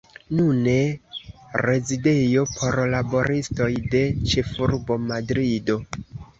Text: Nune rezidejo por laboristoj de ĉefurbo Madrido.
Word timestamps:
Nune 0.37 0.73
rezidejo 1.63 2.47
por 2.55 2.79
laboristoj 2.95 3.71
de 3.95 4.03
ĉefurbo 4.35 5.01
Madrido. 5.09 5.81